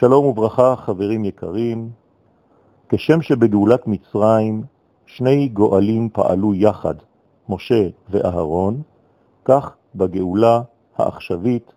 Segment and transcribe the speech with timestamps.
[0.00, 1.90] שלום וברכה, חברים יקרים.
[2.88, 4.62] כשם שבגאולת מצרים
[5.06, 6.94] שני גואלים פעלו יחד,
[7.48, 8.82] משה ואהרון,
[9.44, 10.60] כך בגאולה
[10.96, 11.72] העכשווית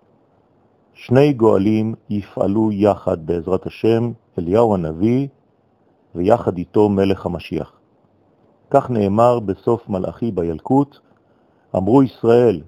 [0.94, 5.28] שני גואלים יפעלו יחד בעזרת השם, אליהו הנביא
[6.16, 7.74] ויחד איתו מלך המשיח.
[8.70, 10.98] כך נאמר בסוף מלאכי בילקוט,
[11.76, 12.62] אמרו ישראל,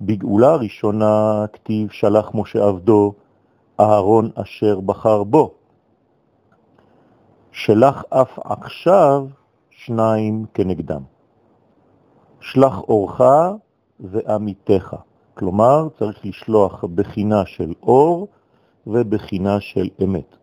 [0.00, 3.14] בגאולה הראשונה כתיב שלח משה עבדו,
[3.80, 5.50] אהרון אשר בחר בו.
[7.52, 9.26] שלח אף עכשיו
[9.70, 11.02] שניים כנגדם.
[12.40, 13.20] שלח אורך
[14.00, 14.96] ועמיתך.
[15.34, 18.28] כלומר, צריך לשלוח בחינה של אור
[18.86, 20.36] ובחינה של אמת.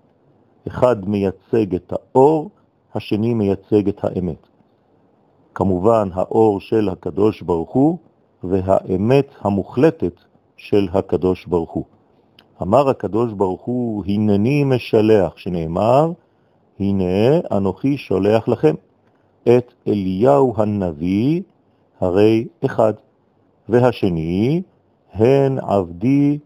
[0.68, 2.50] אחד מייצג את האור,
[2.96, 4.48] השני מייצג את האמת.
[5.56, 7.98] כמובן, האור של הקדוש ברוך הוא
[8.44, 10.14] והאמת המוחלטת
[10.58, 11.86] של הקדוש ברוך הוא.
[12.62, 16.12] אמר הקדוש ברוך הוא, הנני משלח, שנאמר,
[16.80, 18.76] הנה אנוכי שולח לכם
[19.44, 21.42] את אליהו הנביא,
[22.00, 22.94] הרי אחד,
[23.70, 24.62] והשני,
[25.14, 26.40] הן עבדי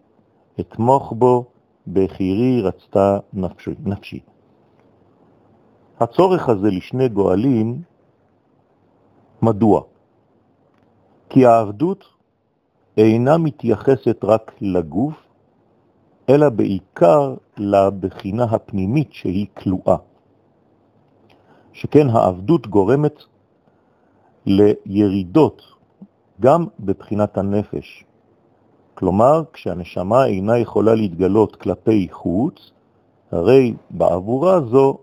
[0.60, 1.46] אתמוך בו,
[1.88, 3.72] בחירי רצתה נפשי.
[3.86, 4.20] נפשי.
[6.00, 7.82] הצורך הזה לשני גואלים,
[9.42, 9.82] מדוע?
[11.30, 12.06] כי העבדות
[12.98, 15.29] אינה מתייחסת רק לגוף,
[16.30, 19.96] אלא בעיקר לבחינה הפנימית שהיא כלואה.
[21.74, 23.24] שכן העבדות גורמת
[24.46, 25.62] לירידות
[26.42, 28.06] גם בבחינת הנפש.
[28.94, 32.72] כלומר, כשהנשמה אינה יכולה להתגלות כלפי חוץ,
[33.32, 34.98] הרי בעבורה זו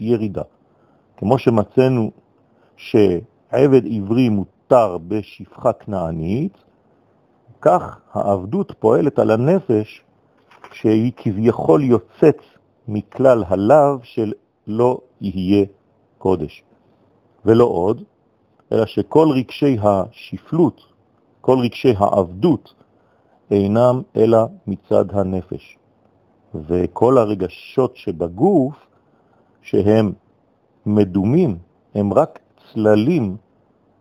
[0.00, 0.42] ירידה.
[1.16, 2.10] כמו שמצאנו
[2.76, 6.58] שעבד עברי מותר בשפחה כנענית,
[7.60, 10.04] כך העבדות פועלת על הנפש
[10.80, 12.42] שהיא כביכול יוצאת
[12.88, 14.32] מכלל הלאו של
[14.66, 15.66] לא יהיה
[16.18, 16.62] קודש.
[17.44, 18.02] ולא עוד,
[18.72, 20.80] אלא שכל רגשי השפלות,
[21.40, 22.74] כל רגשי העבדות,
[23.50, 25.78] אינם אלא מצד הנפש.
[26.54, 28.74] וכל הרגשות שבגוף,
[29.62, 30.12] שהם
[30.86, 31.58] מדומים,
[31.94, 32.38] הם רק
[32.72, 33.36] צללים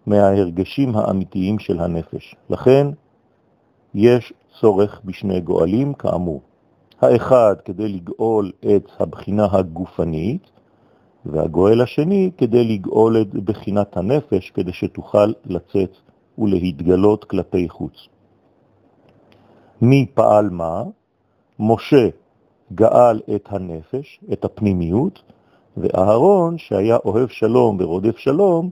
[0.06, 2.35] מההרגשים האמיתיים של הנפש.
[2.50, 2.88] לכן
[3.94, 6.41] יש צורך בשני גואלים כאמור.
[7.02, 10.50] האחד כדי לגאול את הבחינה הגופנית,
[11.25, 15.97] והגואל השני כדי לגאול את בחינת הנפש, כדי שתוכל לצאת
[16.38, 18.07] ולהתגלות כלפי חוץ.
[19.81, 20.84] מי פעל מה?
[21.59, 22.09] משה
[22.74, 25.22] גאל את הנפש, את הפנימיות,
[25.78, 28.69] ואהרון, שהיה אוהב שלום ורודף שלום,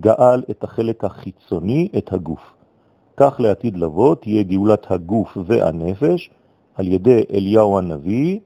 [0.00, 2.52] גאל את החלק החיצוני, את הגוף.
[3.16, 6.30] כך לעתיד לבוא תהיה גאולת הגוף והנפש
[6.76, 8.40] על ידי אליהו הנביא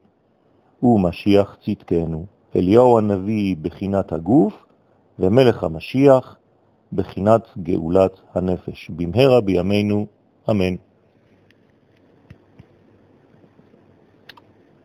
[0.83, 2.25] ומשיח צדקנו.
[2.55, 4.65] אליהו הנביא בחינת הגוף
[5.19, 6.37] ומלך המשיח
[6.93, 8.89] בחינת גאולת הנפש.
[8.89, 10.05] במהרה בימינו,
[10.49, 10.75] אמן.